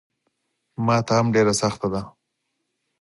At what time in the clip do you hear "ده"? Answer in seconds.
1.93-2.01